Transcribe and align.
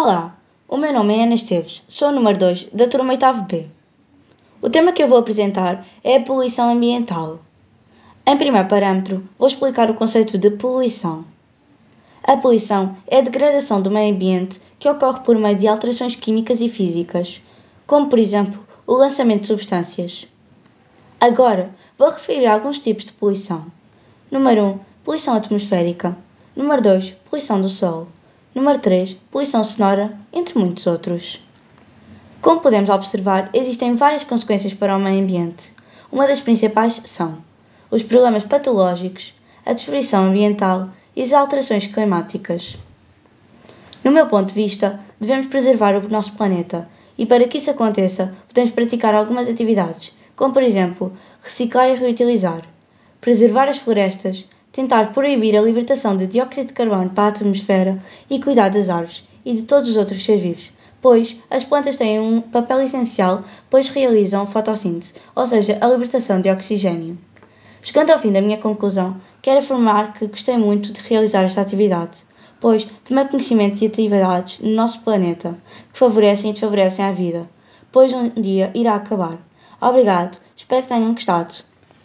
Olá, 0.00 0.38
o 0.68 0.76
meu 0.76 0.92
nome 0.92 1.12
é 1.12 1.24
Ana 1.24 1.34
Esteves, 1.34 1.82
sou 1.88 2.10
o 2.10 2.12
número 2.12 2.38
2 2.38 2.68
da 2.72 2.86
turma 2.86 3.16
8B. 3.16 3.66
O 4.62 4.70
tema 4.70 4.92
que 4.92 5.02
eu 5.02 5.08
vou 5.08 5.18
apresentar 5.18 5.84
é 6.04 6.14
a 6.18 6.20
poluição 6.20 6.70
ambiental. 6.70 7.40
Em 8.24 8.36
primeiro 8.36 8.68
parâmetro, 8.68 9.28
vou 9.36 9.48
explicar 9.48 9.90
o 9.90 9.94
conceito 9.94 10.38
de 10.38 10.50
poluição. 10.52 11.24
A 12.22 12.36
poluição 12.36 12.96
é 13.08 13.18
a 13.18 13.22
degradação 13.22 13.82
do 13.82 13.90
meio 13.90 14.14
ambiente 14.14 14.60
que 14.78 14.88
ocorre 14.88 15.18
por 15.24 15.36
meio 15.36 15.58
de 15.58 15.66
alterações 15.66 16.14
químicas 16.14 16.60
e 16.60 16.68
físicas, 16.68 17.42
como 17.84 18.06
por 18.06 18.20
exemplo 18.20 18.64
o 18.86 18.94
lançamento 18.94 19.40
de 19.40 19.46
substâncias. 19.48 20.28
Agora, 21.20 21.74
vou 21.98 22.08
referir 22.08 22.46
alguns 22.46 22.78
tipos 22.78 23.04
de 23.04 23.12
poluição. 23.14 23.66
Número 24.30 24.64
1. 24.64 24.80
Poluição 25.02 25.34
atmosférica. 25.34 26.16
Número 26.54 26.80
2. 26.82 27.16
Poluição 27.28 27.60
do 27.60 27.68
solo. 27.68 28.06
Número 28.58 28.80
3. 28.80 29.16
Poluição 29.30 29.62
sonora, 29.62 30.18
entre 30.32 30.58
muitos 30.58 30.84
outros. 30.84 31.40
Como 32.40 32.60
podemos 32.60 32.90
observar, 32.90 33.50
existem 33.54 33.94
várias 33.94 34.24
consequências 34.24 34.74
para 34.74 34.96
o 34.96 34.98
meio 34.98 35.22
ambiente. 35.22 35.72
Uma 36.10 36.26
das 36.26 36.40
principais 36.40 37.00
são 37.04 37.38
os 37.88 38.02
problemas 38.02 38.44
patológicos, 38.44 39.32
a 39.64 39.72
destruição 39.72 40.24
ambiental 40.24 40.88
e 41.14 41.22
as 41.22 41.32
alterações 41.32 41.86
climáticas. 41.86 42.76
No 44.02 44.10
meu 44.10 44.26
ponto 44.26 44.48
de 44.48 44.54
vista, 44.54 44.98
devemos 45.20 45.46
preservar 45.46 45.94
o 45.94 46.08
nosso 46.08 46.32
planeta 46.32 46.88
e, 47.16 47.24
para 47.24 47.46
que 47.46 47.58
isso 47.58 47.70
aconteça, 47.70 48.34
podemos 48.48 48.72
praticar 48.72 49.14
algumas 49.14 49.48
atividades, 49.48 50.12
como 50.34 50.52
por 50.52 50.64
exemplo, 50.64 51.16
reciclar 51.40 51.90
e 51.90 51.94
reutilizar, 51.94 52.62
preservar 53.20 53.68
as 53.68 53.78
florestas, 53.78 54.48
tentar 54.78 55.12
proibir 55.12 55.56
a 55.56 55.60
libertação 55.60 56.16
de 56.16 56.28
dióxido 56.28 56.68
de 56.68 56.72
carbono 56.72 57.10
para 57.10 57.24
a 57.24 57.28
atmosfera 57.30 57.98
e 58.30 58.40
cuidar 58.40 58.68
das 58.68 58.88
árvores 58.88 59.26
e 59.44 59.52
de 59.52 59.64
todos 59.64 59.90
os 59.90 59.96
outros 59.96 60.24
seres 60.24 60.40
vivos, 60.40 60.72
pois 61.02 61.36
as 61.50 61.64
plantas 61.64 61.96
têm 61.96 62.20
um 62.20 62.40
papel 62.40 62.82
essencial, 62.82 63.42
pois 63.68 63.88
realizam 63.88 64.46
fotossíntese, 64.46 65.14
ou 65.34 65.44
seja, 65.48 65.78
a 65.80 65.86
libertação 65.88 66.40
de 66.40 66.48
oxigênio. 66.48 67.18
Chegando 67.82 68.10
ao 68.10 68.20
fim 68.20 68.30
da 68.30 68.40
minha 68.40 68.56
conclusão, 68.56 69.16
quero 69.42 69.58
afirmar 69.58 70.12
que 70.12 70.28
gostei 70.28 70.56
muito 70.56 70.92
de 70.92 71.00
realizar 71.00 71.42
esta 71.42 71.60
atividade, 71.60 72.18
pois 72.60 72.86
tomei 73.04 73.24
conhecimento 73.24 73.78
de 73.78 73.86
atividades 73.86 74.60
no 74.60 74.70
nosso 74.70 75.00
planeta 75.00 75.58
que 75.92 75.98
favorecem 75.98 76.50
e 76.50 76.52
desfavorecem 76.52 77.04
a 77.04 77.10
vida, 77.10 77.50
pois 77.90 78.12
um 78.12 78.28
dia 78.28 78.70
irá 78.76 78.94
acabar. 78.94 79.38
Obrigado, 79.80 80.38
espero 80.56 80.82
que 80.82 80.88
tenham 80.88 81.14
gostado. 81.14 81.67